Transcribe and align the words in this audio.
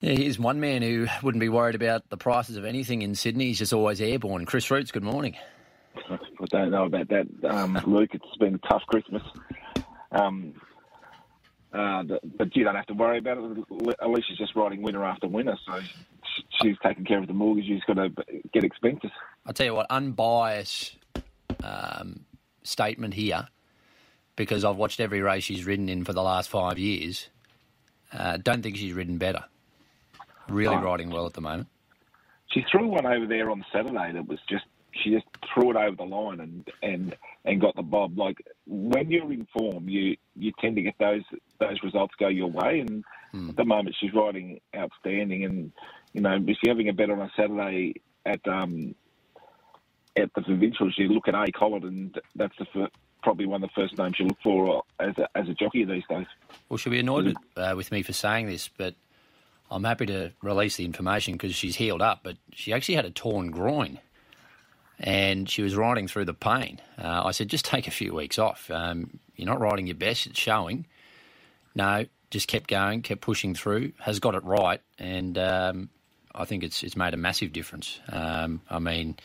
Yeah, 0.00 0.12
here's 0.12 0.38
one 0.38 0.60
man 0.60 0.82
who 0.82 1.08
wouldn't 1.22 1.40
be 1.40 1.48
worried 1.48 1.74
about 1.74 2.08
the 2.08 2.16
prices 2.16 2.56
of 2.56 2.64
anything 2.64 3.02
in 3.02 3.16
Sydney. 3.16 3.46
He's 3.46 3.58
just 3.58 3.72
always 3.72 4.00
airborne. 4.00 4.46
Chris 4.46 4.70
Roots, 4.70 4.92
good 4.92 5.02
morning. 5.02 5.36
I 6.08 6.44
don't 6.50 6.70
know 6.70 6.84
about 6.84 7.08
that, 7.08 7.26
um, 7.48 7.80
Luke. 7.86 8.10
It's 8.12 8.36
been 8.38 8.54
a 8.54 8.68
tough 8.68 8.82
Christmas. 8.86 9.22
Um, 10.12 10.54
uh, 11.72 12.04
but 12.36 12.54
you 12.54 12.62
don't 12.62 12.76
have 12.76 12.86
to 12.86 12.94
worry 12.94 13.18
about 13.18 13.38
it. 13.38 13.96
Alicia's 14.00 14.38
just 14.38 14.54
riding 14.54 14.82
winner 14.82 15.04
after 15.04 15.26
winner, 15.26 15.58
so 15.66 15.80
she's 16.62 16.76
taking 16.82 17.04
care 17.04 17.18
of 17.18 17.26
the 17.26 17.32
mortgage. 17.32 17.66
She's 17.66 17.82
got 17.84 17.94
to 17.94 18.10
get 18.52 18.62
expenses. 18.62 19.10
I'll 19.44 19.52
tell 19.52 19.66
you 19.66 19.74
what, 19.74 19.86
unbiased 19.90 20.96
um, 21.62 22.24
statement 22.62 23.14
here, 23.14 23.48
because 24.36 24.64
I've 24.64 24.76
watched 24.76 25.00
every 25.00 25.22
race 25.22 25.42
she's 25.42 25.66
ridden 25.66 25.88
in 25.88 26.04
for 26.04 26.12
the 26.12 26.22
last 26.22 26.48
five 26.48 26.78
years. 26.78 27.28
Uh, 28.12 28.36
don't 28.36 28.62
think 28.62 28.76
she's 28.76 28.92
ridden 28.92 29.18
better. 29.18 29.44
Really 30.48 30.76
oh. 30.76 30.80
riding 30.80 31.10
well 31.10 31.26
at 31.26 31.34
the 31.34 31.40
moment. 31.40 31.68
She 32.52 32.64
threw 32.70 32.88
one 32.88 33.06
over 33.06 33.26
there 33.26 33.50
on 33.50 33.64
Saturday 33.72 34.12
that 34.12 34.26
was 34.26 34.38
just 34.48 34.64
she 34.92 35.10
just 35.10 35.26
threw 35.52 35.70
it 35.70 35.76
over 35.76 35.96
the 35.96 36.04
line 36.04 36.40
and 36.40 36.68
and 36.82 37.16
and 37.44 37.60
got 37.60 37.76
the 37.76 37.82
bob. 37.82 38.18
Like 38.18 38.38
when 38.66 39.10
you're 39.10 39.32
in 39.32 39.46
form, 39.56 39.88
you 39.88 40.16
you 40.34 40.52
tend 40.60 40.76
to 40.76 40.82
get 40.82 40.94
those 40.98 41.22
those 41.60 41.82
results 41.82 42.14
go 42.18 42.28
your 42.28 42.50
way. 42.50 42.80
And 42.80 43.04
hmm. 43.32 43.50
at 43.50 43.56
the 43.56 43.64
moment, 43.64 43.96
she's 44.00 44.14
riding 44.14 44.60
outstanding. 44.74 45.44
And 45.44 45.72
you 46.12 46.20
know, 46.20 46.34
if 46.34 46.56
you're 46.62 46.74
having 46.74 46.88
a 46.88 46.92
bet 46.92 47.10
on 47.10 47.20
a 47.20 47.30
Saturday 47.36 47.94
at 48.24 48.46
um 48.48 48.94
at 50.16 50.30
the 50.34 50.42
provincials, 50.42 50.94
you 50.96 51.08
look 51.08 51.28
at 51.28 51.34
A 51.34 51.50
Collett, 51.52 51.84
and 51.84 52.18
that's 52.34 52.56
the 52.58 52.66
first, 52.72 52.92
probably 53.22 53.46
one 53.46 53.62
of 53.62 53.70
the 53.70 53.80
first 53.80 53.96
names 53.98 54.18
you 54.18 54.26
look 54.26 54.38
for 54.42 54.82
as 54.98 55.16
a, 55.18 55.28
as 55.36 55.48
a 55.48 55.54
jockey 55.54 55.84
these 55.84 56.02
days. 56.08 56.26
Well, 56.68 56.76
she'll 56.76 56.90
be 56.90 56.98
annoyed 56.98 57.36
uh, 57.56 57.74
with 57.76 57.92
me 57.92 58.02
for 58.02 58.12
saying 58.12 58.46
this, 58.46 58.68
but 58.68 58.94
I'm 59.70 59.84
happy 59.84 60.06
to 60.06 60.32
release 60.42 60.76
the 60.76 60.84
information 60.84 61.34
because 61.34 61.54
she's 61.54 61.76
healed 61.76 62.02
up, 62.02 62.20
but 62.22 62.36
she 62.52 62.72
actually 62.72 62.94
had 62.94 63.04
a 63.04 63.10
torn 63.10 63.50
groin 63.50 63.98
and 64.98 65.48
she 65.48 65.62
was 65.62 65.76
riding 65.76 66.08
through 66.08 66.24
the 66.24 66.34
pain. 66.34 66.80
Uh, 66.96 67.22
I 67.24 67.30
said, 67.30 67.48
just 67.48 67.64
take 67.64 67.86
a 67.86 67.90
few 67.90 68.14
weeks 68.14 68.38
off. 68.38 68.70
Um, 68.70 69.18
you're 69.36 69.46
not 69.46 69.60
riding 69.60 69.86
your 69.86 69.96
best, 69.96 70.26
it's 70.26 70.38
showing. 70.38 70.86
No, 71.74 72.06
just 72.30 72.48
kept 72.48 72.68
going, 72.68 73.02
kept 73.02 73.20
pushing 73.20 73.54
through, 73.54 73.92
has 74.00 74.18
got 74.18 74.34
it 74.34 74.44
right, 74.44 74.80
and 74.98 75.38
um, 75.38 75.88
I 76.34 76.44
think 76.44 76.64
it's 76.64 76.82
it's 76.82 76.96
made 76.96 77.14
a 77.14 77.16
massive 77.16 77.52
difference. 77.52 78.00
Um, 78.08 78.62
I 78.68 78.80
mean, 78.80 79.16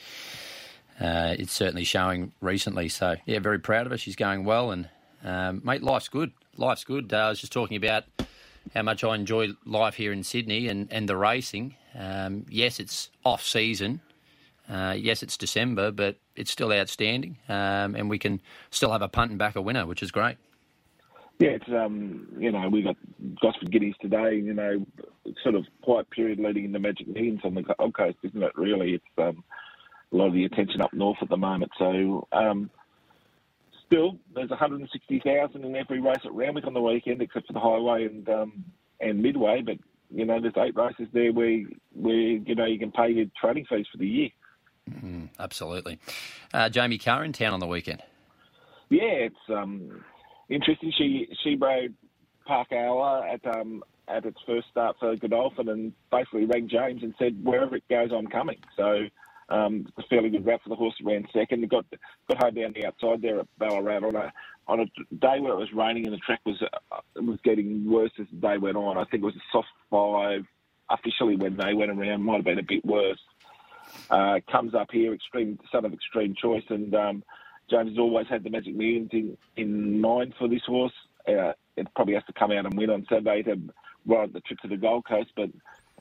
uh, 1.00 1.36
it's 1.38 1.52
certainly 1.54 1.84
showing 1.84 2.32
recently. 2.42 2.90
So 2.90 3.16
yeah, 3.26 3.40
very 3.40 3.60
proud 3.60 3.88
of 3.88 3.92
her. 3.92 3.98
She's 3.98 4.16
going 4.16 4.46
well, 4.46 4.72
and 4.72 4.90
um, 5.24 5.62
mate, 5.64 5.82
life's 5.82 6.10
good. 6.10 6.32
Life's 6.58 6.84
good. 6.84 7.12
Uh, 7.12 7.18
I 7.18 7.30
was 7.30 7.40
just 7.40 7.52
talking 7.52 7.78
about 7.78 8.04
how 8.74 8.82
much 8.82 9.04
I 9.04 9.16
enjoy 9.16 9.50
life 9.66 9.96
here 9.96 10.12
in 10.12 10.24
Sydney 10.24 10.68
and 10.68 10.92
and 10.92 11.08
the 11.08 11.18
racing. 11.18 11.76
Um, 11.98 12.46
yes, 12.50 12.80
it's 12.80 13.10
off 13.24 13.44
season. 13.44 14.02
Uh, 14.70 14.96
yes, 14.98 15.22
it's 15.24 15.38
December, 15.38 15.92
but 15.92 16.18
it's 16.36 16.50
still 16.50 16.72
outstanding, 16.72 17.38
um, 17.50 17.96
and 17.96 18.10
we 18.10 18.18
can 18.18 18.42
still 18.72 18.92
have 18.92 19.02
a 19.02 19.10
punt 19.10 19.30
and 19.30 19.38
back 19.38 19.56
a 19.56 19.62
winner, 19.62 19.86
which 19.86 20.02
is 20.02 20.10
great. 20.10 20.38
Yeah, 21.40 21.50
it's 21.50 21.68
um, 21.70 22.28
you 22.38 22.52
know 22.52 22.70
we 22.70 22.82
got 22.82 22.96
Gosford 23.42 23.72
Guineas 23.72 23.96
today. 24.02 24.36
You 24.36 24.54
know, 24.54 24.86
sort 25.44 25.56
of 25.56 25.66
quiet 25.82 26.10
period 26.12 26.40
leading 26.40 26.66
into 26.66 26.80
Magic 26.80 27.08
Millions 27.08 27.42
on 27.44 27.56
the 27.56 27.64
Gold 27.64 27.96
Coast, 27.96 28.18
isn't 28.24 28.42
it? 28.42 28.52
Really, 28.56 28.94
it's 28.94 29.06
um, 29.18 29.44
a 30.12 30.16
lot 30.16 30.28
of 30.28 30.34
the 30.34 30.46
attention 30.46 30.82
up 30.82 30.94
north 30.94 31.18
at 31.22 31.30
the 31.30 31.38
moment. 31.38 31.72
So 31.78 32.28
um, 32.32 32.70
still, 33.94 34.18
there's 34.34 34.50
160,000 34.50 35.64
in 35.64 35.76
every 35.76 36.02
race 36.02 36.18
at 36.26 36.34
Randwick 36.34 36.66
on 36.66 36.74
the 36.74 36.82
weekend, 36.82 37.22
except 37.22 37.48
for 37.48 37.54
the 37.54 37.60
highway 37.60 38.06
and 38.06 38.28
um, 38.30 38.66
and 39.00 39.22
midway. 39.22 39.62
But 39.62 39.78
you 40.10 40.26
know, 40.26 40.40
there's 40.42 40.54
eight 40.58 40.76
races 40.76 41.08
there 41.14 41.32
where 41.32 41.62
where 41.94 42.16
you 42.16 42.56
know 42.56 42.66
you 42.66 42.80
can 42.80 42.92
pay 42.92 43.10
your 43.10 43.26
trading 43.40 43.66
fees 43.70 43.86
for 43.92 43.98
the 43.98 44.08
year. 44.08 44.30
Mm, 44.90 45.30
absolutely. 45.40 46.00
Uh, 46.54 46.70
Jamie 46.70 46.98
Kah 46.98 47.22
in 47.22 47.34
town 47.34 47.54
on 47.54 47.60
the 47.60 47.68
weekend. 47.68 48.02
Yeah, 48.90 49.28
it's 49.28 49.36
um, 49.50 50.04
interesting. 50.50 50.92
She 50.98 51.28
she 51.44 51.56
rode 51.56 51.94
Parkour 52.48 53.34
at 53.34 53.56
um, 53.56 53.84
at 54.08 54.26
its 54.26 54.38
first 54.46 54.68
start 54.70 54.98
for 55.00 55.16
Godolphin 55.16 55.70
and 55.70 55.94
basically 56.12 56.46
rang 56.46 56.68
James 56.68 57.04
and 57.04 57.14
said, 57.18 57.44
wherever 57.44 57.76
it 57.78 57.88
goes, 57.90 58.10
I'm 58.12 58.28
coming. 58.28 58.58
So 58.76 59.06
um, 59.54 59.86
a 59.98 60.04
fairly 60.10 60.30
good 60.30 60.46
route 60.46 60.62
for 60.64 60.70
the 60.70 60.76
horse. 60.76 60.96
Ran 61.04 61.28
second. 61.32 61.70
Got 61.70 61.86
got 62.28 62.44
home 62.44 62.56
down 62.56 62.74
the 62.74 62.88
outside 62.88 63.22
there 63.22 63.40
at 63.40 63.48
Ballarat 63.60 64.04
on 64.08 64.16
a 64.16 64.34
on 64.68 64.80
a 64.80 64.86
day 65.16 65.40
where 65.40 65.54
it 65.54 65.58
was 65.58 65.74
raining 65.74 66.06
and 66.08 66.14
the 66.14 66.20
track 66.20 66.42
was 66.46 66.62
uh, 66.62 67.22
was 67.22 67.40
getting 67.44 67.90
worse 67.90 68.12
as 68.20 68.26
the 68.32 68.48
day 68.48 68.58
went 68.58 68.78
on. 68.78 68.98
I 68.98 69.04
think 69.06 69.24
it 69.24 69.26
was 69.26 69.36
a 69.36 69.52
soft 69.52 69.68
five 69.92 70.46
officially 70.90 71.36
when 71.36 71.56
they 71.56 71.74
went 71.74 71.92
around. 71.92 72.24
Might 72.24 72.38
have 72.38 72.46
been 72.46 72.60
a 72.60 72.64
bit 72.64 72.84
worse. 72.84 73.20
Uh, 74.10 74.40
comes 74.52 74.74
up 74.74 74.88
here, 74.92 75.14
extreme 75.14 75.60
son 75.72 75.86
of 75.86 75.94
extreme 75.94 76.34
choice, 76.36 76.64
and 76.70 76.96
um, 76.96 77.24
James 77.70 77.90
has 77.90 78.00
always 78.00 78.28
had 78.28 78.44
the 78.44 78.50
Magic 78.50 78.76
Millions 78.76 79.10
in, 79.12 79.38
in 79.56 80.02
mind 80.02 80.34
for 80.40 80.48
this 80.48 80.64
horse. 80.66 80.94
Uh, 81.28 81.54
it 81.76 81.88
probably 81.96 82.16
has 82.16 82.24
to 82.26 82.34
come 82.34 82.52
out 82.52 82.66
and 82.66 82.76
win 82.76 82.90
on 82.90 83.06
Saturday 83.08 83.44
to 83.44 83.60
ride 84.08 84.34
the 84.34 84.40
trip 84.42 84.60
to 84.60 84.68
the 84.68 84.78
Gold 84.78 85.06
Coast, 85.06 85.30
but 85.36 85.50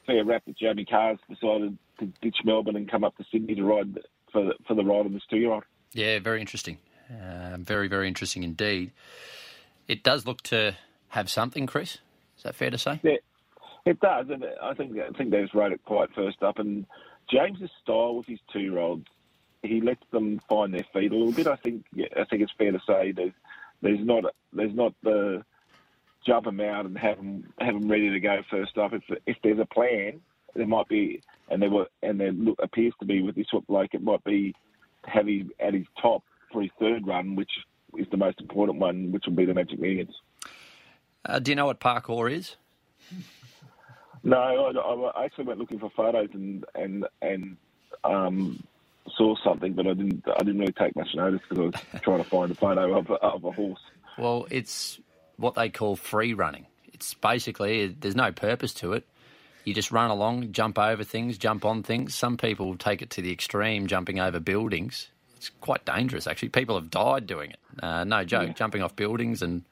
fair 0.07 0.25
rap 0.25 0.43
that 0.47 0.57
Jamie 0.57 0.85
Kah's 0.85 1.19
decided 1.29 1.77
to 2.03 2.13
ditch 2.21 2.39
Melbourne 2.45 2.77
and 2.77 2.91
come 2.91 3.05
up 3.05 3.17
to 3.17 3.25
Sydney 3.31 3.55
to 3.55 3.65
ride 3.65 3.99
for 4.33 4.45
the, 4.45 4.55
for 4.67 4.75
the 4.75 4.85
ride 4.85 5.07
on 5.07 5.13
this 5.13 5.23
two-year-old. 5.31 5.65
Yeah, 5.93 6.19
very 6.19 6.41
interesting. 6.41 6.79
Uh, 7.11 7.57
very, 7.59 7.89
very 7.89 8.09
interesting 8.09 8.43
indeed. 8.43 8.93
It 9.89 10.03
does 10.03 10.27
look 10.27 10.41
to 10.43 10.75
have 11.09 11.29
something, 11.29 11.67
Chris. 11.67 11.99
Is 12.37 12.45
that 12.45 12.55
fair 12.55 12.71
to 12.71 12.79
say? 12.79 13.01
Yeah, 13.03 13.17
it 13.85 14.01
does, 14.01 14.27
and 14.31 14.45
I 14.63 14.75
think 14.75 14.99
I 14.99 15.11
think 15.17 15.31
they've 15.31 15.49
rode 15.53 15.73
it 15.73 15.85
quite 15.85 16.15
first 16.15 16.43
up, 16.43 16.59
and 16.59 16.87
James's 17.31 17.71
style 17.83 18.17
with 18.17 18.27
his 18.27 18.39
two-year-olds, 18.53 19.07
he 19.63 19.81
lets 19.81 20.05
them 20.11 20.41
find 20.49 20.73
their 20.73 20.87
feet 20.93 21.13
a 21.13 21.15
little 21.15 21.33
bit. 21.33 21.47
I 21.47 21.57
think 21.57 21.85
yeah, 21.93 22.07
I 22.17 22.25
think 22.25 22.43
it's 22.43 22.53
fair 22.57 22.73
to 22.73 22.81
say 22.87 23.13
there's 23.13 23.33
there's 23.81 24.01
not 24.01 24.25
there's 24.53 24.75
not 24.75 24.95
the 25.03 25.45
jump 26.27 26.45
them 26.45 26.61
out 26.61 26.87
and 26.87 26.97
have 26.97 27.17
them 27.17 27.53
have 27.59 27.75
them 27.75 27.89
ready 27.91 28.11
to 28.11 28.21
go 28.21 28.43
first 28.51 28.79
up. 28.79 28.93
If 28.93 29.03
if 29.27 29.37
there's 29.43 29.59
a 29.59 29.67
plan, 29.67 30.21
there 30.55 30.67
might 30.67 30.89
be, 30.89 31.23
and 31.51 31.63
there 31.63 31.71
were 31.71 31.87
and 32.03 32.21
there 32.21 32.33
look, 32.33 32.59
appears 32.63 32.93
to 33.01 33.07
be 33.07 33.23
with 33.23 33.35
this 33.35 33.47
sort 33.51 33.65
of 33.65 33.71
like 33.71 33.95
it 33.95 34.03
might 34.03 34.23
be 34.25 34.55
him 35.07 35.51
at 35.61 35.75
his 35.75 35.87
top 36.01 36.23
for 36.53 36.63
his 36.63 36.71
third 36.79 37.07
run, 37.07 37.37
which 37.37 37.51
is 37.97 38.07
the 38.11 38.17
most 38.17 38.41
important 38.41 38.79
one, 38.79 39.13
which 39.13 39.25
will 39.27 39.35
be 39.35 39.45
the 39.45 39.55
Magic 39.55 39.79
Millions. 39.79 40.15
Uh, 41.25 41.39
do 41.39 41.51
you 41.51 41.55
know 41.57 41.67
what 41.67 41.81
parkour 41.81 42.31
is? 42.31 42.57
No, 44.25 44.39
I, 44.39 45.21
I, 45.21 45.25
actually 45.25 45.45
went 45.45 45.59
looking 45.59 45.79
for 45.79 45.91
photos 45.91 46.29
and 46.33 46.65
and 46.75 47.07
and 47.21 47.57
um, 48.05 48.63
saw 49.17 49.35
something, 49.43 49.73
but 49.73 49.87
I 49.87 49.95
didn't. 49.95 50.25
I 50.29 50.39
didn't 50.39 50.59
really 50.59 50.73
take 50.73 50.95
much 50.95 51.15
notice 51.15 51.41
because 51.49 51.59
I 51.59 51.67
was 51.67 51.75
trying 52.03 52.23
to 52.23 52.29
find 52.29 52.51
a 52.53 52.55
photo 52.55 52.99
of, 52.99 53.11
of 53.11 53.45
a 53.45 53.51
horse. 53.51 53.81
Well, 54.19 54.47
it's 54.51 55.01
what 55.37 55.55
they 55.55 55.71
call 55.71 55.97
free 55.97 56.35
running. 56.35 56.67
It's 56.93 57.15
basically 57.15 57.89
there's 57.89 58.17
no 58.17 58.31
purpose 58.31 58.75
to 58.75 58.93
it. 58.93 59.07
You 59.65 59.75
just 59.75 59.93
run 59.93 60.11
along, 60.11 60.53
jump 60.53 60.79
over 60.79 61.05
things, 61.05 61.39
jump 61.39 61.65
on 61.65 61.83
things. 61.83 62.15
Some 62.15 62.37
people 62.37 62.77
take 62.77 63.03
it 63.03 63.11
to 63.11 63.23
the 63.23 63.31
extreme, 63.31 63.87
jumping 63.87 64.19
over 64.19 64.41
buildings. 64.41 65.09
It's 65.37 65.51
quite 65.61 65.85
dangerous, 65.85 66.27
actually. 66.27 66.51
People 66.51 66.77
have 66.77 66.91
died 66.91 67.27
doing 67.27 67.51
it. 67.51 67.59
Uh, 67.83 68.05
no 68.05 68.25
joke, 68.25 68.49
yeah. 68.49 68.53
jumping 68.53 68.83
off 68.83 68.97
buildings 68.97 69.43
and 69.43 69.63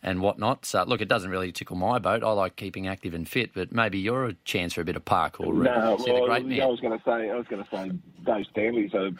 and 0.00 0.20
whatnot. 0.20 0.64
So, 0.64 0.84
look, 0.84 1.00
it 1.00 1.08
doesn't 1.08 1.30
really 1.30 1.50
tickle 1.50 1.74
my 1.74 1.98
boat. 1.98 2.22
I 2.22 2.30
like 2.30 2.54
keeping 2.54 2.86
active 2.86 3.14
and 3.14 3.28
fit, 3.28 3.50
but 3.52 3.72
maybe 3.72 3.98
you're 3.98 4.26
a 4.26 4.34
chance 4.44 4.72
for 4.72 4.80
a 4.80 4.84
bit 4.84 4.94
of 4.94 5.04
parkour. 5.04 5.52
No, 5.52 5.96
well, 6.06 6.30
I 6.30 6.38
was 6.66 6.78
going 6.80 6.96
to 6.96 7.04
say, 7.04 7.30
I 7.30 7.34
was 7.34 7.46
going 7.48 7.64
to 7.64 7.70
say 7.70 7.90
Dave 8.24 8.46
Stanley's 8.52 8.94
a 8.94 9.10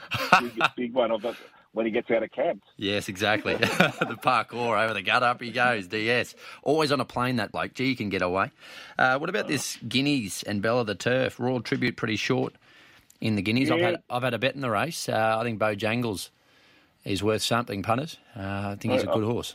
big, 0.41 0.63
big 0.77 0.95
one 0.95 1.11
of 1.11 1.25
it 1.25 1.35
when 1.79 1.87
he 1.87 1.93
gets 1.93 2.11
out 2.11 2.25
of 2.25 2.33
camp. 2.33 2.61
Yes, 2.77 3.09
exactly. 3.09 3.55
the 3.55 4.19
parkour 4.21 4.83
over 4.83 4.95
the 4.95 5.01
gut, 5.01 5.23
up 5.23 5.41
he 5.41 5.53
goes. 5.53 5.87
DS 5.87 6.35
always 6.65 6.91
on 6.91 7.01
a 7.01 7.05
plane. 7.05 7.37
That 7.37 7.53
bloke. 7.53 7.73
Gee, 7.73 7.91
you 7.91 7.95
can 7.95 8.09
get 8.09 8.21
away. 8.21 8.51
Uh, 8.99 9.17
what 9.21 9.31
about 9.31 9.47
this 9.47 9.77
Guineas 9.89 10.43
and 10.43 10.61
Belle 10.61 10.81
of 10.81 10.89
the 10.89 10.97
Turf 10.97 11.39
Royal 11.39 11.61
Tribute? 11.61 11.97
Pretty 11.97 12.17
short 12.17 12.53
in 13.21 13.37
the 13.37 13.43
Guineas. 13.43 13.69
Yeah. 13.69 13.77
I've 13.77 13.81
had 13.81 14.03
I've 14.11 14.23
had 14.25 14.35
a 14.35 14.41
bet 14.41 14.57
in 14.57 14.61
the 14.61 14.71
race. 14.71 15.09
Uh, 15.09 15.37
I 15.39 15.45
think 15.45 15.61
Bojangles 15.61 16.31
is 17.05 17.23
worth 17.23 17.43
something, 17.43 17.85
punters. 17.85 18.17
Uh, 18.37 18.41
I 18.73 18.77
think 18.81 18.95
he's 18.95 19.05
a 19.05 19.07
good 19.07 19.23
horse. 19.23 19.55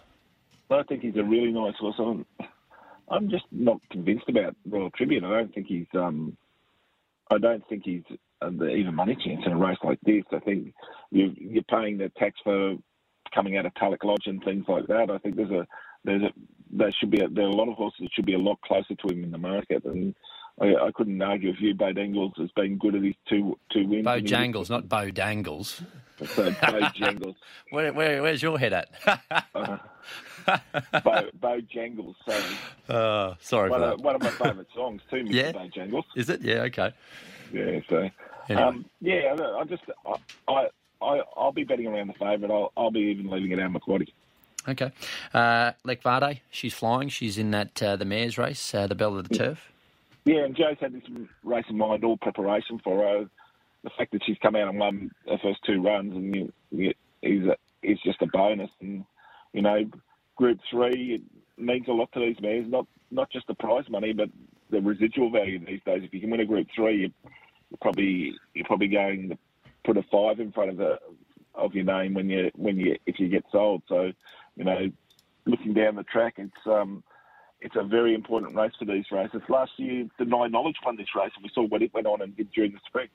I 0.71 0.81
think 0.83 1.01
he's 1.01 1.17
a 1.17 1.23
really 1.23 1.51
nice 1.51 1.75
horse. 1.75 1.95
I'm, 1.99 2.25
I'm 3.09 3.29
just 3.29 3.45
not 3.51 3.81
convinced 3.91 4.29
about 4.29 4.55
Royal 4.65 4.91
Tribute. 4.91 5.25
I 5.25 5.29
don't 5.29 5.53
think 5.53 5.67
he's. 5.67 5.87
Um, 5.93 6.37
I 7.29 7.37
don't 7.37 7.67
think 7.67 7.83
he's 7.83 8.03
even 8.49 8.95
money 8.95 9.15
chance 9.15 9.41
in 9.45 9.51
a 9.51 9.57
race 9.57 9.77
like 9.83 9.99
this. 10.03 10.23
I 10.31 10.39
think 10.39 10.73
you, 11.11 11.33
you're 11.37 11.63
paying 11.63 11.97
the 11.97 12.09
tax 12.17 12.39
for 12.43 12.75
coming 13.33 13.57
out 13.57 13.65
of 13.65 13.73
Tulloch 13.75 14.03
Lodge 14.03 14.27
and 14.27 14.43
things 14.43 14.65
like 14.67 14.87
that. 14.87 15.09
I 15.09 15.17
think 15.19 15.35
there's 15.35 15.51
a 15.51 15.67
there's 16.03 16.23
a 16.23 16.33
there 16.71 16.91
should 16.91 17.11
be 17.11 17.21
a, 17.21 17.29
there 17.29 17.45
are 17.45 17.49
a 17.49 17.55
lot 17.55 17.69
of 17.69 17.75
horses 17.75 17.99
that 18.01 18.13
should 18.13 18.25
be 18.25 18.33
a 18.33 18.39
lot 18.39 18.59
closer 18.61 18.95
to 18.95 19.07
him 19.07 19.23
in 19.23 19.31
the 19.31 19.37
market, 19.37 19.83
and 19.85 20.15
I, 20.61 20.75
I 20.75 20.91
couldn't 20.93 21.21
argue 21.21 21.51
with 21.51 21.59
you. 21.59 21.75
Bojangles 21.75 22.37
has 22.39 22.51
been 22.51 22.77
good 22.77 22.95
at 22.95 23.03
his 23.03 23.15
two 23.27 23.57
two 23.71 23.87
wins. 23.87 24.05
Bojangles, 24.05 24.69
not 24.69 24.87
Bojangles. 24.87 25.81
So 26.19 26.51
Bojangles. 26.51 27.35
where, 27.71 27.91
where, 27.91 28.21
where's 28.21 28.41
your 28.41 28.59
head 28.59 28.73
at? 28.73 28.89
uh, 29.55 29.77
Bo, 31.03 31.29
Bo 31.39 31.61
Jangles. 31.61 32.15
So 32.25 32.93
Uh, 32.93 33.35
sorry 33.41 33.69
one 33.69 33.79
for 33.79 33.85
of, 33.87 34.01
one 34.01 34.15
of 34.15 34.21
my 34.21 34.29
favourite 34.29 34.67
songs 34.75 35.01
too, 35.09 35.23
Mr. 35.23 35.33
Yeah. 35.33 35.51
Bo 35.51 35.67
Jangles. 35.73 36.05
Is 36.15 36.29
it? 36.29 36.41
Yeah, 36.41 36.61
okay. 36.63 36.91
Yeah, 37.51 37.79
so 37.89 38.09
Anyway. 38.49 38.63
um, 38.63 38.85
yeah, 39.01 39.35
I 39.37 39.61
I 39.61 39.63
just 39.65 39.83
I, 40.47 40.67
I 41.01 41.21
I'll 41.35 41.51
be 41.51 41.63
betting 41.63 41.87
around 41.87 42.07
the 42.07 42.13
favourite. 42.13 42.51
I'll 42.51 42.71
I'll 42.75 42.91
be 42.91 42.99
even 42.99 43.29
leaving 43.29 43.51
it 43.51 43.59
out 43.59 43.71
Macquarie. 43.71 44.13
Okay. 44.67 44.91
Uh, 45.33 45.71
Lekvade, 45.85 46.39
she's 46.49 46.73
flying. 46.73 47.09
She's 47.09 47.37
in 47.37 47.51
that 47.51 47.83
uh, 47.83 47.95
the 47.95 48.05
mares 48.05 48.37
race, 48.37 48.73
uh, 48.73 48.87
the 48.87 48.95
Belle 48.95 49.17
of 49.17 49.27
the 49.27 49.37
Turf. 49.37 49.71
Yeah, 50.25 50.45
and 50.45 50.55
Joe's 50.55 50.77
had 50.79 50.93
this 50.93 51.03
race 51.43 51.65
in 51.69 51.77
mind, 51.77 52.05
all 52.05 52.17
preparation 52.17 52.79
for 52.81 53.03
her. 53.03 53.29
The 53.83 53.89
fact 53.97 54.13
that 54.13 54.21
she's 54.25 54.37
come 54.41 54.55
out 54.55 54.69
and 54.69 54.79
won 54.79 55.11
her 55.27 55.37
first 55.43 55.59
two 55.65 55.81
runs 55.81 56.13
and 56.13 56.33
you, 56.33 56.53
you, 56.71 56.93
is 57.21 57.45
is 57.81 57.99
just 58.05 58.21
a 58.21 58.27
bonus. 58.27 58.69
And 58.79 59.03
you 59.51 59.61
know, 59.61 59.83
Group 60.37 60.59
Three 60.71 61.15
it 61.15 61.61
means 61.61 61.87
a 61.89 61.91
lot 61.91 62.09
to 62.13 62.21
these 62.21 62.37
mares. 62.41 62.65
Not 62.69 62.87
not 63.11 63.29
just 63.31 63.47
the 63.47 63.55
prize 63.55 63.89
money, 63.89 64.13
but 64.13 64.29
the 64.69 64.79
residual 64.79 65.29
value 65.29 65.59
these 65.59 65.81
days. 65.85 66.03
If 66.03 66.13
you 66.13 66.21
can 66.21 66.31
win 66.31 66.39
a 66.39 66.45
Group 66.45 66.67
Three, 66.73 67.01
you, 67.01 67.11
probably 67.81 68.33
you're 68.53 68.65
probably 68.65 68.87
going 68.87 69.29
to 69.29 69.37
put 69.85 69.97
a 69.97 70.03
five 70.11 70.39
in 70.39 70.51
front 70.51 70.71
of 70.71 70.77
the 70.77 70.97
of 71.55 71.73
your 71.73 71.85
name 71.85 72.13
when 72.13 72.29
you 72.29 72.51
when 72.55 72.77
you 72.77 72.97
if 73.05 73.19
you 73.19 73.27
get 73.29 73.43
sold. 73.51 73.83
So 73.87 74.11
you 74.55 74.63
know, 74.63 74.91
looking 75.45 75.73
down 75.73 75.95
the 75.95 76.03
track, 76.03 76.35
it's 76.37 76.51
um 76.65 77.03
it's 77.61 77.75
a 77.75 77.83
very 77.83 78.13
important 78.13 78.55
race 78.55 78.73
for 78.77 78.85
these 78.85 79.05
races. 79.11 79.41
Last 79.47 79.71
year, 79.77 80.05
the 80.19 80.25
Nine 80.25 80.51
Knowledge 80.51 80.75
won 80.85 80.97
this 80.97 81.15
race, 81.15 81.31
and 81.35 81.43
we 81.43 81.49
saw 81.53 81.65
what 81.65 81.81
it 81.81 81.93
went 81.93 82.07
on 82.07 82.21
and 82.21 82.35
did 82.35 82.51
during 82.51 82.73
the 82.73 82.79
spring. 82.85 83.07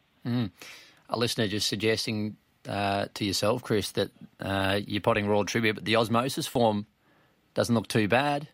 A 1.10 1.18
listener 1.18 1.46
just 1.48 1.68
suggesting 1.68 2.36
uh, 2.66 3.06
to 3.14 3.24
yourself, 3.24 3.62
Chris, 3.62 3.92
that 3.92 4.10
uh, 4.40 4.80
you're 4.86 5.00
potting 5.00 5.26
Royal 5.26 5.44
Tribute, 5.44 5.74
but 5.74 5.84
the 5.84 5.96
Osmosis 5.96 6.46
form 6.46 6.86
doesn't 7.54 7.74
look 7.74 7.88
too 7.88 8.08
bad. 8.08 8.48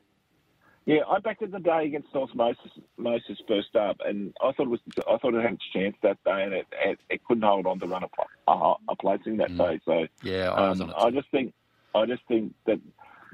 Yeah, 0.87 1.01
I 1.09 1.19
backed 1.19 1.41
it 1.41 1.51
the 1.51 1.61
day 1.61 1.87
against 1.87 2.15
Osmosis 2.15 2.73
Moses 2.99 3.39
first 3.49 3.75
up, 3.75 3.97
and 4.05 4.35
I 4.43 4.53
thought 4.53 4.67
it 4.67 4.71
was 4.71 4.81
I 5.09 5.17
thought 5.17 5.35
it 5.35 5.43
had 5.43 5.55
its 5.55 5.65
chance 5.73 5.97
that 6.03 6.23
day, 6.25 6.45
and 6.45 6.53
it 6.53 6.67
it, 6.85 6.99
it 7.09 7.25
couldn't 7.25 7.43
hold 7.43 7.67
on 7.67 7.81
to 7.81 7.87
run 7.87 8.05
a, 8.05 8.51
a, 8.51 8.75
a 8.91 8.97
placing 8.97 9.39
that 9.39 9.57
day. 9.57 9.81
So 9.87 10.07
Yeah, 10.23 10.51
I 10.51 10.69
um. 10.69 10.93
I 10.97 11.11
just 11.11 11.31
think 11.31 11.55
I 11.95 12.05
just 12.05 12.23
think 12.29 12.55
that 12.67 12.81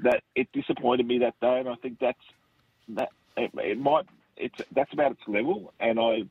that 0.03 0.23
it 0.33 0.47
disappointed 0.53 1.07
me 1.07 1.19
that 1.19 1.39
day, 1.41 1.59
and 1.59 1.67
I 1.67 1.75
think 1.75 1.99
that's 1.99 2.23
that 2.89 3.09
it, 3.35 3.51
it 3.55 3.79
might 3.79 4.05
it's 4.37 4.61
that's 4.71 4.93
about 4.93 5.11
its 5.11 5.27
level, 5.27 5.73
and 5.79 5.99
I 5.99 6.23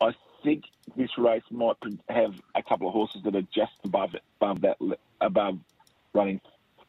I 0.00 0.12
think 0.42 0.64
this 0.96 1.10
race 1.18 1.42
might 1.50 1.76
have 2.08 2.34
a 2.54 2.62
couple 2.62 2.88
of 2.88 2.94
horses 2.94 3.22
that 3.24 3.36
are 3.36 3.46
just 3.54 3.72
above 3.84 4.14
it, 4.14 4.22
above 4.40 4.62
that 4.62 4.78
above 5.20 5.58
running 6.14 6.40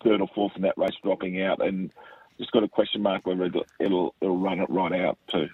third 0.04 0.22
or 0.22 0.28
fourth 0.34 0.56
in 0.56 0.62
that 0.62 0.78
race, 0.78 0.96
dropping 1.04 1.42
out, 1.42 1.62
and 1.62 1.92
just 2.42 2.52
got 2.52 2.64
a 2.64 2.68
question 2.68 3.04
mark 3.04 3.26
whether 3.26 3.46
it'll 3.46 3.66
it'll, 3.80 4.16
it'll 4.20 4.38
run 4.38 4.60
it 4.60 4.70
right 4.70 4.94
out 4.94 5.18
too. 5.30 5.48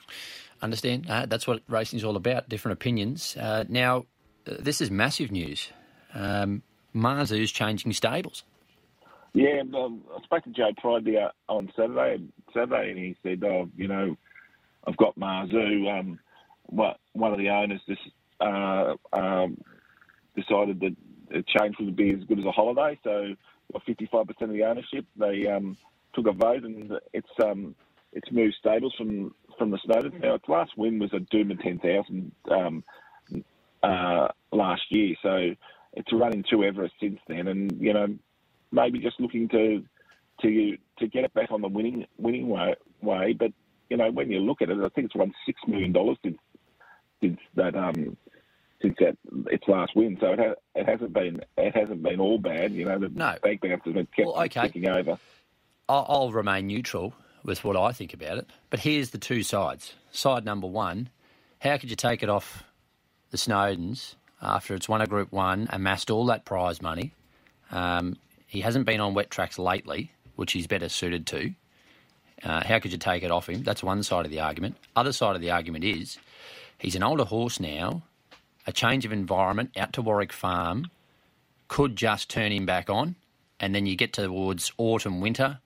Understand? 0.61 1.07
Uh, 1.09 1.25
that's 1.25 1.45
what 1.45 1.61
racing's 1.67 2.03
all 2.03 2.15
about, 2.15 2.49
different 2.49 2.73
opinions. 2.73 3.35
Uh, 3.37 3.65
now, 3.67 4.05
uh, 4.47 4.55
this 4.59 4.81
is 4.81 4.89
massive 4.89 5.31
news. 5.31 5.69
Um, 6.13 6.63
Marzu's 6.95 7.51
changing 7.51 7.93
stables. 7.93 8.43
Yeah, 9.33 9.61
um, 9.75 10.01
I 10.15 10.23
spoke 10.23 10.45
to 10.45 10.49
Joe 10.49 10.71
Pride 10.77 11.03
the, 11.03 11.31
on 11.47 11.71
Saturday, 11.75 12.23
Saturday, 12.53 12.89
and 12.89 12.97
he 12.97 13.15
said, 13.21 13.43
"Oh, 13.43 13.69
you 13.75 13.87
know, 13.87 14.17
I've 14.87 14.97
got 14.97 15.19
Marzu. 15.19 15.99
Um, 15.99 16.19
what 16.63 16.97
one 17.13 17.33
of 17.33 17.37
the 17.37 17.49
owners 17.49 17.81
just 17.87 18.01
uh, 18.39 18.95
um, 19.13 19.57
decided 20.35 20.79
that 20.79 20.95
a 21.31 21.43
change 21.59 21.75
would 21.79 21.95
be 21.95 22.11
as 22.11 22.23
good 22.23 22.39
as 22.39 22.45
a 22.45 22.51
holiday, 22.51 22.97
so 23.03 23.35
got 23.73 23.85
55% 23.85 24.41
of 24.41 24.49
the 24.49 24.63
ownership. 24.63 25.05
They 25.17 25.45
um, 25.47 25.77
took 26.17 26.27
a 26.27 26.31
vote, 26.31 26.63
and 26.63 26.91
it's 27.13 27.29
um, 27.43 27.75
it's 28.11 28.31
moved 28.31 28.55
stables 28.59 28.93
from 28.97 29.33
from 29.57 29.71
the 29.71 29.79
Snowden. 29.85 30.19
Now, 30.19 30.35
its 30.35 30.47
last 30.49 30.71
win 30.77 30.99
was 30.99 31.11
a 31.13 31.17
Doomben 31.19 31.61
10,000 31.61 32.31
um, 32.51 32.83
uh, 33.83 34.27
last 34.51 34.83
year, 34.89 35.15
so 35.21 35.51
it's 35.93 36.13
running 36.13 36.43
two 36.49 36.63
Everest 36.63 36.93
since 36.99 37.19
then, 37.27 37.47
and 37.47 37.71
you 37.79 37.93
know 37.93 38.07
maybe 38.71 38.99
just 38.99 39.19
looking 39.19 39.47
to 39.49 39.83
to 40.41 40.77
to 40.99 41.07
get 41.07 41.23
it 41.23 41.33
back 41.33 41.51
on 41.51 41.61
the 41.61 41.67
winning 41.67 42.05
winning 42.17 42.49
way. 42.49 42.75
way. 43.01 43.33
But 43.33 43.51
you 43.89 43.97
know, 43.97 44.11
when 44.11 44.31
you 44.31 44.39
look 44.39 44.61
at 44.61 44.69
it, 44.69 44.77
I 44.79 44.89
think 44.89 45.05
it's 45.05 45.15
won 45.15 45.33
six 45.45 45.59
million 45.67 45.91
dollars 45.91 46.17
since 46.23 46.37
since 47.21 47.39
that 47.55 47.75
um 47.75 48.17
since 48.81 48.95
that 48.99 49.17
its 49.51 49.67
last 49.67 49.95
win. 49.95 50.17
So 50.19 50.33
it 50.33 50.39
ha- 50.39 50.55
it 50.75 50.87
hasn't 50.87 51.13
been 51.13 51.41
it 51.57 51.75
hasn't 51.75 52.03
been 52.03 52.19
all 52.19 52.37
bad. 52.39 52.73
You 52.73 52.85
know, 52.85 52.99
the 52.99 53.09
No. 53.09 53.35
bank 53.41 53.61
bounce 53.61 53.81
has 53.85 53.93
been 53.93 54.07
kept 54.15 54.27
Well, 54.27 54.43
okay. 54.43 54.61
ticking 54.63 54.87
over. 54.89 55.17
I'll, 55.89 56.31
remain 56.31 56.67
neutral 56.67 57.13
with 57.43 57.63
what 57.63 57.77
I 57.77 57.91
think 57.93 58.13
about 58.13 58.37
it. 58.37 58.49
But 58.69 58.81
here's 58.81 59.11
the 59.11 59.17
two 59.17 59.43
sides. 59.43 59.93
Side 60.11 60.43
number 60.43 60.67
one: 60.67 61.09
How 61.59 61.77
could 61.77 61.89
you 61.89 61.95
take 61.95 62.23
it 62.23 62.29
off 62.29 62.63
the 63.31 63.37
Snowdens 63.37 64.15
after 64.41 64.75
it's 64.75 64.89
won 64.89 65.01
a 65.01 65.07
Group 65.07 65.31
One, 65.31 65.67
amassed 65.71 66.11
all 66.11 66.25
that 66.25 66.45
prize 66.45 66.81
money? 66.81 67.13
Um, 67.71 68.17
he 68.47 68.61
hasn't 68.61 68.85
been 68.85 68.99
on 68.99 69.13
wet 69.13 69.29
tracks 69.29 69.57
lately, 69.57 70.11
which 70.35 70.53
he's 70.53 70.67
better 70.67 70.89
suited 70.89 71.27
to. 71.27 71.53
Uh, 72.43 72.63
how 72.65 72.79
could 72.79 72.91
you 72.91 72.97
take 72.97 73.23
it 73.23 73.31
off 73.31 73.49
him? 73.49 73.63
That's 73.63 73.83
one 73.83 74.03
side 74.03 74.25
of 74.25 74.31
the 74.31 74.39
argument. 74.39 74.77
Other 74.95 75.11
side 75.11 75.35
of 75.35 75.41
the 75.41 75.51
argument 75.51 75.83
is 75.83 76.17
he's 76.77 76.95
an 76.95 77.03
older 77.03 77.25
horse 77.25 77.59
now. 77.59 78.03
A 78.65 78.71
change 78.71 79.05
of 79.05 79.11
environment 79.11 79.71
out 79.77 79.93
to 79.93 80.01
Warwick 80.01 80.33
Farm 80.33 80.91
could 81.67 81.95
just 81.95 82.29
turn 82.29 82.51
him 82.51 82.65
back 82.65 82.89
on, 82.89 83.15
and 83.59 83.73
then 83.73 83.85
you 83.85 83.95
get 83.95 84.13
towards 84.13 84.71
autumn, 84.77 85.19
winter, 85.21 85.59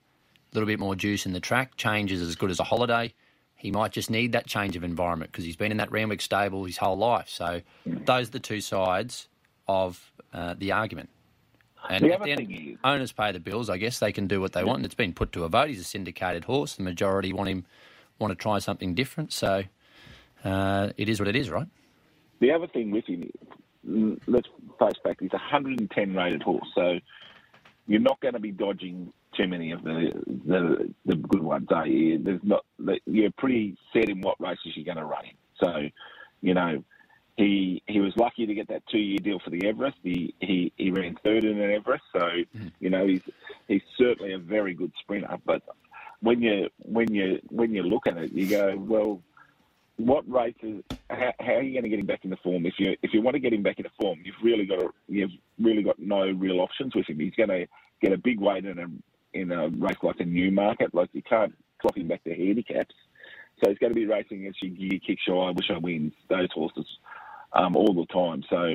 little 0.52 0.66
bit 0.66 0.78
more 0.78 0.94
juice 0.94 1.26
in 1.26 1.32
the 1.32 1.40
track. 1.40 1.76
Change 1.76 2.12
is 2.12 2.20
as 2.22 2.36
good 2.36 2.50
as 2.50 2.60
a 2.60 2.64
holiday. 2.64 3.12
He 3.56 3.70
might 3.70 3.92
just 3.92 4.10
need 4.10 4.32
that 4.32 4.46
change 4.46 4.76
of 4.76 4.82
environment 4.84 5.30
because 5.30 5.44
he's 5.44 5.56
been 5.56 5.70
in 5.70 5.78
that 5.78 5.92
Randwick 5.92 6.20
stable 6.20 6.64
his 6.64 6.76
whole 6.78 6.96
life. 6.96 7.28
So 7.28 7.62
those 7.86 8.28
are 8.28 8.32
the 8.32 8.40
two 8.40 8.60
sides 8.60 9.28
of 9.68 10.12
uh, 10.32 10.54
the 10.58 10.72
argument. 10.72 11.10
And 11.88 12.04
The 12.04 12.08
the 12.08 12.30
end, 12.30 12.36
thing 12.38 12.68
is- 12.72 12.78
owners 12.84 13.12
pay 13.12 13.32
the 13.32 13.40
bills. 13.40 13.70
I 13.70 13.76
guess 13.78 13.98
they 13.98 14.12
can 14.12 14.26
do 14.26 14.40
what 14.40 14.52
they 14.52 14.64
want. 14.64 14.78
And 14.78 14.86
it's 14.86 14.94
been 14.94 15.12
put 15.12 15.32
to 15.32 15.44
a 15.44 15.48
vote. 15.48 15.68
He's 15.68 15.80
a 15.80 15.84
syndicated 15.84 16.44
horse. 16.44 16.74
The 16.74 16.82
majority 16.82 17.32
want 17.32 17.48
him 17.50 17.64
want 18.18 18.30
to 18.30 18.34
try 18.36 18.58
something 18.58 18.94
different. 18.94 19.32
So 19.32 19.64
uh, 20.44 20.90
it 20.96 21.08
is 21.08 21.20
what 21.20 21.28
it 21.28 21.36
is, 21.36 21.50
right? 21.50 21.66
The 22.40 22.50
other 22.52 22.66
thing 22.66 22.90
with 22.90 23.04
him, 23.06 23.30
let's 24.26 24.48
face 24.78 24.92
back, 25.04 25.18
he's 25.20 25.32
a 25.32 25.36
110 25.36 26.14
rated 26.14 26.42
horse, 26.42 26.66
so 26.74 26.98
you're 27.86 28.00
not 28.00 28.20
going 28.20 28.34
to 28.34 28.40
be 28.40 28.50
dodging 28.50 29.12
too 29.36 29.48
many 29.48 29.72
of 29.72 29.82
the 29.82 30.12
the, 30.46 30.92
the 31.06 31.16
good 31.16 31.42
ones, 31.42 31.68
are 31.70 31.86
you? 31.86 32.18
There's 32.18 32.40
not. 32.42 32.64
You're 33.06 33.30
pretty 33.38 33.76
set 33.92 34.08
in 34.08 34.20
what 34.20 34.40
races 34.40 34.72
you're 34.74 34.84
going 34.84 34.98
to 34.98 35.04
run 35.04 35.24
in. 35.24 35.36
So, 35.62 35.88
you 36.40 36.54
know, 36.54 36.82
he 37.36 37.82
he 37.86 38.00
was 38.00 38.12
lucky 38.16 38.46
to 38.46 38.54
get 38.54 38.68
that 38.68 38.86
two 38.88 38.98
year 38.98 39.18
deal 39.18 39.38
for 39.38 39.50
the 39.50 39.66
Everest. 39.66 39.98
He 40.02 40.34
he, 40.40 40.72
he 40.76 40.90
ran 40.90 41.16
third 41.24 41.44
in 41.44 41.60
an 41.60 41.70
Everest, 41.70 42.04
so 42.12 42.28
hmm. 42.56 42.68
you 42.80 42.90
know 42.90 43.06
he's 43.06 43.22
he's 43.68 43.82
certainly 43.96 44.32
a 44.32 44.38
very 44.38 44.74
good 44.74 44.92
sprinter. 45.00 45.36
But 45.44 45.62
when 46.20 46.42
you 46.42 46.68
when 46.78 47.12
you 47.12 47.40
when 47.48 47.74
you 47.74 47.82
look 47.82 48.06
at 48.06 48.16
it, 48.16 48.32
you 48.32 48.46
go, 48.46 48.76
well, 48.76 49.22
what 49.96 50.30
races? 50.30 50.82
How, 51.08 51.32
how 51.40 51.52
are 51.54 51.62
you 51.62 51.72
going 51.72 51.84
to 51.84 51.88
get 51.88 51.98
him 51.98 52.06
back 52.06 52.24
into 52.24 52.36
form? 52.38 52.66
If 52.66 52.74
you 52.78 52.96
if 53.02 53.14
you 53.14 53.22
want 53.22 53.34
to 53.34 53.40
get 53.40 53.52
him 53.52 53.62
back 53.62 53.78
into 53.78 53.90
form, 54.00 54.20
you've 54.24 54.34
really 54.42 54.66
got 54.66 54.80
to, 54.80 54.90
you've 55.08 55.32
really 55.58 55.82
got 55.82 55.98
no 55.98 56.30
real 56.30 56.60
options 56.60 56.94
with 56.94 57.08
him. 57.08 57.18
He's 57.18 57.34
going 57.34 57.48
to 57.48 57.66
get 58.02 58.12
a 58.12 58.18
big 58.18 58.40
weight 58.40 58.64
in 58.64 58.78
a 58.78 58.86
in 59.34 59.52
a 59.52 59.68
race 59.68 59.96
like 60.02 60.18
the 60.18 60.24
Newmarket. 60.24 60.94
Like 60.94 61.10
you 61.12 61.22
can't 61.22 61.54
drop 61.80 61.96
him 61.96 62.08
back 62.08 62.24
to 62.24 62.34
handicaps. 62.34 62.94
So 63.62 63.70
he's 63.70 63.78
going 63.78 63.92
to 63.92 63.98
be 63.98 64.06
racing 64.06 64.40
against 64.40 64.62
your 64.62 64.72
Giga 64.72 65.06
Kick 65.06 65.18
shy, 65.26 65.32
I 65.32 65.50
wish 65.50 65.70
I 65.70 65.78
wins 65.78 66.14
those 66.28 66.50
horses 66.52 66.86
um, 67.52 67.76
all 67.76 67.94
the 67.94 68.06
time. 68.06 68.42
So 68.50 68.74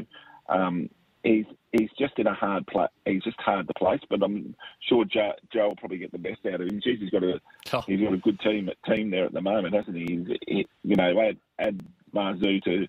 um, 0.49 0.89
he's 1.23 1.45
he's 1.71 1.89
just 1.99 2.17
in 2.17 2.27
a 2.27 2.33
hard 2.33 2.65
place. 2.67 2.89
He's 3.05 3.23
just 3.23 3.39
hard 3.39 3.67
to 3.67 3.73
place, 3.73 3.99
but 4.09 4.23
I'm 4.23 4.55
sure 4.87 5.03
Joe, 5.05 5.33
Joe 5.51 5.69
will 5.69 5.75
probably 5.75 5.97
get 5.97 6.11
the 6.11 6.17
best 6.17 6.45
out 6.45 6.61
of 6.61 6.67
him. 6.67 6.79
Jeez, 6.79 6.99
he's 6.99 7.09
got 7.09 7.23
a 7.23 7.41
Oh. 7.73 7.81
he's 7.81 7.99
got 7.99 8.13
a 8.13 8.17
good 8.17 8.39
team 8.39 8.69
team 8.87 9.11
there 9.11 9.25
at 9.25 9.33
the 9.33 9.41
moment, 9.41 9.75
hasn't 9.75 9.97
he? 9.97 10.05
He's, 10.05 10.37
he 10.47 10.67
you 10.83 10.95
know, 10.95 11.19
add 11.19 11.37
add 11.59 11.81
Marzu 12.13 12.63
to 12.63 12.87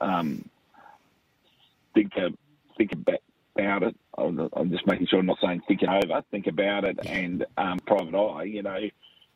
um, 0.00 0.48
think 1.94 2.12
uh, 2.18 2.30
think 2.76 2.92
about 2.92 3.82
it. 3.82 3.96
I'm, 4.18 4.70
just 4.70 4.86
making 4.86 5.06
sure 5.06 5.18
I'm 5.18 5.26
not 5.26 5.38
saying 5.42 5.62
think 5.66 5.82
it 5.82 5.88
over. 5.88 6.22
Think 6.30 6.46
about 6.46 6.84
it 6.84 6.98
and 7.06 7.44
um, 7.56 7.78
private 7.80 8.14
eye. 8.16 8.44
You 8.44 8.62
know, 8.62 8.78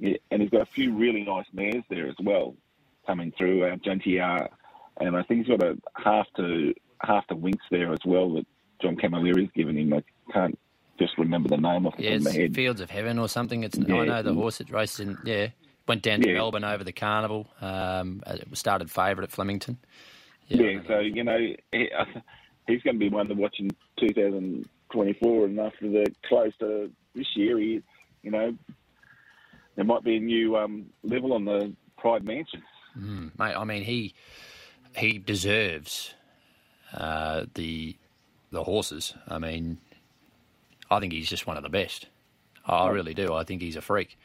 and 0.00 0.42
he's 0.42 0.50
got 0.50 0.62
a 0.62 0.66
few 0.66 0.94
really 0.96 1.22
nice 1.22 1.46
mares 1.52 1.84
there 1.90 2.08
as 2.08 2.16
well 2.22 2.54
coming 3.06 3.32
through. 3.36 3.64
Uh, 3.64 3.76
Juntier, 3.76 4.48
and 5.00 5.16
I 5.16 5.22
think 5.22 5.46
he's 5.46 5.56
got 5.58 5.66
a 5.66 5.76
half 5.96 6.26
to 6.36 6.74
half 7.02 7.26
to 7.28 7.36
winks 7.36 7.64
there 7.70 7.92
as 7.92 8.00
well 8.04 8.34
that 8.34 8.46
John 8.80 8.96
Camilleri 8.96 9.52
given 9.54 9.76
him. 9.76 9.92
I 9.94 10.02
can't 10.32 10.58
just 10.98 11.16
remember 11.18 11.48
the 11.48 11.56
name 11.56 11.86
off 11.86 11.96
the 11.96 12.04
Yeah, 12.04 12.10
top 12.10 12.18
of 12.18 12.24
my 12.24 12.32
head. 12.32 12.54
Fields 12.54 12.80
of 12.80 12.90
Heaven 12.90 13.18
or 13.18 13.28
something. 13.28 13.62
It's 13.64 13.78
I 13.78 13.82
know 13.82 14.22
the 14.22 14.34
horse 14.34 14.58
that 14.58 14.70
races 14.70 15.00
in. 15.00 15.18
Yeah, 15.24 15.48
went 15.86 16.02
down 16.02 16.20
to 16.22 16.28
Yeah. 16.28 16.34
Melbourne 16.36 16.64
over 16.64 16.84
the 16.84 16.92
carnival. 16.92 17.46
Um, 17.60 18.22
it 18.26 18.56
started 18.56 18.90
favourite 18.90 19.28
at 19.28 19.30
Flemington. 19.32 19.78
Yeah, 20.48 20.80
so 20.86 20.98
you 21.00 21.24
know 21.24 21.38
he, 21.72 21.90
he's 22.68 22.82
going 22.82 22.94
to 22.94 23.00
be 23.00 23.08
one 23.08 23.26
to 23.28 23.34
watch 23.34 23.56
in 23.58 23.70
2024, 23.98 25.44
and 25.46 25.58
after 25.58 25.88
the 25.88 26.06
close 26.26 26.52
to 26.60 26.90
this 27.14 27.26
year, 27.34 27.58
he, 27.58 27.82
you 28.22 28.30
know, 28.30 28.54
there 29.74 29.84
might 29.84 30.04
be 30.04 30.16
a 30.16 30.20
new 30.20 30.56
um, 30.56 30.86
level 31.02 31.32
on 31.32 31.44
the 31.44 31.72
Pride 31.96 32.24
Mansion. 32.24 32.62
Mm, 32.96 33.36
mate, 33.38 33.54
I 33.54 33.64
mean, 33.64 33.82
he 33.82 34.14
he 34.96 35.18
deserves 35.18 36.14
uh, 36.92 37.46
the 37.54 37.96
the 38.50 38.64
horses. 38.64 39.14
I 39.26 39.38
mean, 39.38 39.78
I 40.90 41.00
think 41.00 41.12
he's 41.12 41.28
just 41.28 41.46
one 41.46 41.56
of 41.56 41.62
the 41.62 41.68
best. 41.68 42.06
I 42.66 42.88
really 42.88 43.14
do. 43.14 43.32
I 43.32 43.44
think 43.44 43.62
he's 43.62 43.76
a 43.76 43.80
freak 43.80 44.18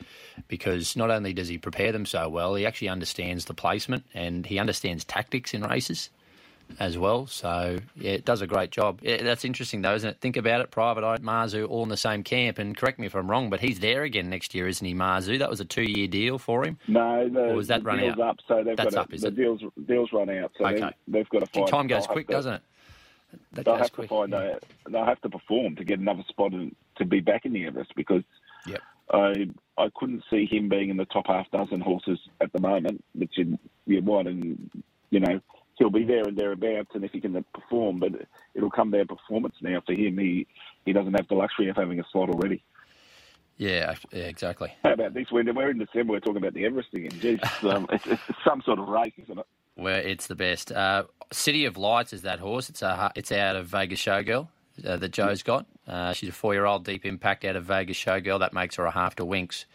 because 0.50 0.98
not 0.98 1.10
only 1.10 1.32
does 1.32 1.48
he 1.48 1.58
prepare 1.58 1.94
them 1.94 2.06
so 2.06 2.28
well, 2.28 2.56
he 2.56 2.66
actually 2.66 2.90
understands 2.90 3.46
the 3.46 3.54
placement 3.54 4.04
and 4.14 4.46
he 4.46 4.60
understands 4.60 5.06
tactics 5.06 5.54
in 5.54 5.64
races 5.64 6.10
as 6.80 6.98
well. 6.98 7.28
So 7.28 7.80
yeah, 7.96 8.12
it 8.12 8.26
does 8.26 8.42
a 8.42 8.48
great 8.48 8.72
job. 8.72 9.00
Yeah, 9.04 9.22
that's 9.24 9.46
interesting 9.46 9.82
though, 9.82 9.96
isn't 9.96 10.10
it? 10.10 10.18
Think 10.22 10.38
about 10.38 10.62
it. 10.62 10.72
Private 10.72 11.04
Eye, 11.04 11.18
Marzu, 11.18 11.68
all 11.70 11.84
in 11.84 11.90
the 11.90 11.98
same 11.98 12.24
camp. 12.24 12.58
And 12.58 12.76
correct 12.76 13.00
me 13.00 13.06
if 13.08 13.16
I'm 13.16 13.30
wrong, 13.30 13.50
but 13.50 13.60
he's 13.60 13.80
there 13.80 14.04
again 14.04 14.30
next 14.30 14.56
year, 14.56 14.68
isn't 14.68 14.86
he, 14.86 14.94
Marzu? 14.94 15.40
That 15.40 15.50
was 15.50 15.60
a 15.60 15.66
two-year 15.66 16.08
deal 16.08 16.38
for 16.40 16.66
him. 16.66 16.78
No, 16.88 17.30
the, 17.30 17.40
or 17.50 17.56
was 17.56 17.68
that 17.68 17.84
run 17.84 18.00
out? 18.00 18.20
up, 18.20 18.40
so 18.48 18.64
they've 18.64 18.76
That's 18.76 18.96
got 18.96 19.04
up, 19.06 19.14
is 19.14 19.22
the 19.22 19.28
it? 19.28 19.36
deals 19.36 19.62
deals 19.86 20.12
run 20.14 20.30
out, 20.30 20.52
so 20.58 20.66
Okay. 20.66 20.80
they've, 20.80 20.92
they've 21.08 21.30
got 21.30 21.40
to 21.40 21.46
find. 21.48 21.68
Time 21.68 21.88
goes 21.88 22.08
quick, 22.08 22.28
to- 22.28 22.34
doesn't 22.34 22.54
it? 22.56 22.62
That 23.54 23.66
They'll 23.66 23.78
have 23.78 23.92
quick. 23.92 24.10
to 24.10 24.16
find 24.16 24.34
a, 24.36 24.60
they'll 24.88 25.06
have 25.06 25.20
to 25.22 25.30
perform 25.30 25.76
to 25.78 25.84
get 25.84 25.98
another 26.00 26.24
spot 26.30 26.54
in, 26.54 26.76
to 26.98 27.06
be 27.06 27.20
back 27.20 27.46
in 27.46 27.54
the 27.54 27.66
Everest 27.66 27.92
because 27.96 28.22
Yep. 28.68 28.80
I 29.12 29.50
I 29.78 29.90
couldn't 29.96 30.24
see 30.30 30.46
him 30.46 30.70
being 30.70 30.90
in 30.90 30.98
the 30.98 31.06
top 31.06 31.26
half 31.28 31.50
dozen 31.52 31.82
horses 31.82 32.20
at 32.42 32.54
the 32.54 32.62
moment, 32.62 33.04
which 33.16 33.38
in 33.40 33.58
year 33.88 34.02
one, 34.02 34.28
and 34.28 34.70
you 35.10 35.20
know 35.20 35.40
he'll 35.84 35.90
be 35.90 36.06
there 36.06 36.24
and 36.24 36.38
thereabouts, 36.38 36.92
and 36.94 37.04
if 37.04 37.12
he 37.12 37.20
can 37.20 37.44
perform, 37.54 38.00
but 38.00 38.12
it'll 38.56 38.72
come 38.72 38.92
down 38.92 39.06
performance 39.06 39.56
now 39.62 39.82
for 39.86 39.94
him. 39.94 40.18
He 40.18 40.48
he 40.86 40.94
doesn't 40.94 41.14
have 41.14 41.28
the 41.28 41.36
luxury 41.36 41.68
of 41.70 41.76
having 41.76 42.00
a 42.00 42.04
slot 42.12 42.30
already. 42.30 42.64
Yeah, 43.58 43.96
yeah, 44.12 44.24
exactly. 44.24 44.74
How 44.84 44.94
about 44.94 45.14
this 45.14 45.30
winter? 45.30 45.54
We're 45.54 45.72
in 45.72 45.80
December. 45.80 46.14
We're 46.14 46.22
talking 46.22 46.38
about 46.38 46.54
the 46.54 46.66
Everest 46.66 46.94
again. 46.94 47.12
It's, 47.22 47.64
um, 47.64 47.88
it's, 47.92 48.08
it's 48.08 48.22
some 48.46 48.62
sort 48.62 48.80
of 48.80 48.88
race, 48.88 49.14
isn't 49.22 49.38
it? 49.38 49.46
Where 49.76 50.02
it's 50.02 50.28
the 50.28 50.36
best. 50.36 50.72
Uh, 50.72 51.04
City 51.32 51.66
of 51.66 51.78
Lights 51.78 52.14
is 52.14 52.22
that 52.22 52.40
horse. 52.40 52.70
It's 52.70 52.82
a 52.82 53.12
it's 53.16 53.32
out 53.32 53.58
of 53.58 53.68
Vegas 53.68 54.00
Showgirl 54.00 54.48
uh, 54.86 54.98
that 54.98 55.12
Joe's 55.12 55.44
got. 55.44 55.66
Uh, 55.86 56.14
she's 56.14 56.30
a 56.30 56.34
four 56.34 56.54
year 56.54 56.66
old 56.66 56.86
deep 56.86 57.06
impact 57.06 57.44
out 57.44 57.58
of 57.58 57.66
Vegas 57.66 57.98
Showgirl. 57.98 58.40
That 58.40 58.54
makes 58.54 58.78
her 58.78 58.86
a 58.86 58.92
half 58.92 59.16
to 59.18 59.26
Winks, 59.26 59.66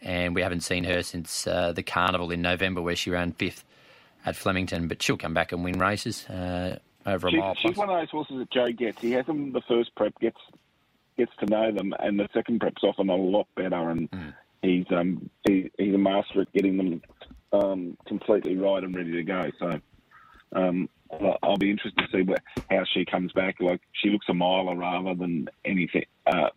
and 0.00 0.34
we 0.34 0.40
haven't 0.40 0.62
seen 0.62 0.84
her 0.84 1.02
since 1.02 1.46
uh, 1.46 1.72
the 1.72 1.82
carnival 1.82 2.30
in 2.30 2.40
November 2.40 2.80
where 2.80 2.96
she 2.96 3.10
ran 3.10 3.32
fifth 3.32 3.64
at 4.24 4.36
Flemington. 4.36 4.88
But 4.88 5.02
she'll 5.02 5.16
come 5.16 5.34
back 5.34 5.52
and 5.52 5.64
win 5.64 5.78
races 5.78 6.26
uh, 6.28 6.78
over 7.06 7.28
a 7.28 7.30
She's, 7.30 7.38
mile 7.40 7.54
she's 7.54 7.62
plus. 7.74 7.76
one 7.76 7.90
of 7.90 8.00
those 8.00 8.10
horses 8.10 8.38
that 8.38 8.50
Joe 8.50 8.72
gets. 8.72 9.00
He 9.00 9.12
has 9.12 9.26
them 9.26 9.52
the 9.52 9.62
first 9.68 9.94
prep, 9.94 10.18
gets 10.20 10.38
gets 11.16 11.32
to 11.40 11.46
know 11.46 11.70
them, 11.72 11.92
and 11.98 12.18
the 12.18 12.28
second 12.32 12.60
prep's 12.60 12.82
often 12.82 13.08
a 13.10 13.16
lot 13.16 13.46
better. 13.54 13.90
And 13.90 14.08
Hmm. 14.12 14.28
he's 14.62 14.86
um 14.90 15.28
he, 15.46 15.70
he's 15.78 15.94
a 15.94 15.98
master 15.98 16.42
at 16.42 16.52
getting 16.52 16.76
them 16.76 17.02
um, 17.52 17.96
completely 18.06 18.56
right 18.56 18.82
and 18.82 18.94
ready 18.94 19.12
to 19.12 19.22
go. 19.22 19.50
So 19.58 19.80
um, 20.54 20.88
I'll- 21.12 21.38
I'll 21.42 21.56
be 21.56 21.70
interested 21.70 21.98
to 21.98 22.16
see 22.16 22.22
where, 22.22 22.38
how 22.70 22.84
she 22.94 23.04
comes 23.04 23.32
back. 23.32 23.56
Like 23.60 23.80
she 23.92 24.10
looks 24.10 24.26
a 24.28 24.34
miler 24.34 24.76
rather 24.76 25.14
than 25.14 25.48
anything. 25.64 26.04
Uh, 26.26 26.50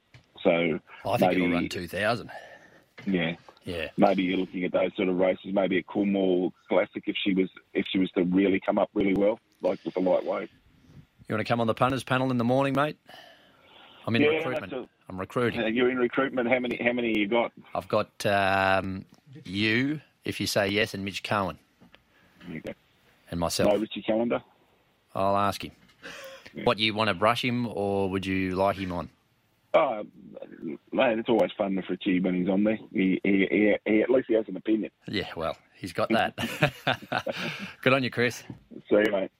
so 0.43 0.79
I 1.05 1.17
think 1.17 1.31
maybe 1.31 1.43
it'll 1.45 1.53
run 1.55 1.69
two 1.69 1.87
thousand. 1.87 2.29
yeah. 3.05 3.35
Yeah. 3.65 3.87
Maybe 3.97 4.23
you're 4.23 4.37
looking 4.37 4.63
at 4.65 4.71
those 4.71 4.91
sort 4.95 5.07
of 5.09 5.17
races. 5.17 5.53
Maybe 5.53 5.77
a 5.77 5.83
Coolmore 5.83 6.51
Classic 6.67 7.03
if 7.07 7.15
she 7.23 7.33
was 7.33 7.49
if 7.73 7.85
she 7.91 7.99
was 7.99 8.09
to 8.11 8.23
really 8.23 8.59
come 8.59 8.77
up 8.77 8.89
really 8.93 9.13
well, 9.13 9.39
like 9.61 9.79
with 9.85 9.93
the 9.93 10.01
lightweight. 10.01 10.49
You 11.29 11.35
want 11.35 11.45
to 11.45 11.49
come 11.51 11.61
on 11.61 11.67
the 11.67 11.73
punters 11.73 12.03
panel 12.03 12.29
in 12.31 12.37
the 12.37 12.43
morning, 12.43 12.73
mate? 12.75 12.97
I'm 14.05 14.15
in 14.15 14.23
Yeah, 14.23 14.29
recruitment. 14.29 14.73
a- 14.73 14.87
I'm 15.09 15.19
recruiting. 15.19 15.61
Uh, 15.61 15.67
You're 15.67 15.89
in 15.89 15.97
recruitment. 15.97 16.49
How 16.49 16.59
many? 16.59 16.77
How 16.83 16.91
many 16.93 17.17
you 17.17 17.27
got? 17.27 17.51
I've 17.75 17.87
got 17.87 18.25
um, 18.25 19.05
you, 19.45 20.01
if 20.25 20.39
you 20.41 20.47
say 20.47 20.67
yes, 20.67 20.93
and 20.93 21.03
Mitch 21.05 21.23
Cohen 21.23 21.57
and 23.31 23.39
myself. 23.39 23.71
no 23.73 23.79
Richie 23.79 24.01
Calendar. 24.01 24.41
I'll 25.15 25.37
ask 25.37 25.63
him. 25.63 25.71
What 26.65 26.79
you 26.79 26.93
want 26.93 27.07
to 27.09 27.13
brush 27.13 27.43
him, 27.43 27.67
or 27.67 28.09
would 28.09 28.25
you 28.25 28.55
like 28.55 28.75
him 28.77 28.91
on? 28.91 29.09
Oh, 29.75 30.03
man, 30.91 31.19
it's 31.19 31.29
always 31.29 31.51
fun 31.57 31.81
for 31.81 31.93
Richie 31.93 32.19
when 32.19 32.35
he's 32.35 32.47
on 32.47 32.63
there. 32.63 32.77
He, 32.91 33.19
he, 33.23 33.47
he, 33.49 33.75
he 33.85 34.01
at 34.01 34.09
least 34.09 34.27
he 34.27 34.35
has 34.35 34.45
an 34.47 34.55
opinion. 34.55 34.91
Yeah, 35.07 35.27
well, 35.35 35.57
he's 35.75 35.93
got 35.93 36.09
that. 36.09 36.35
Good 37.81 37.93
on 37.93 38.03
you, 38.03 38.11
Chris. 38.11 38.43
See 38.89 38.95
you, 38.95 39.11
mate. 39.11 39.31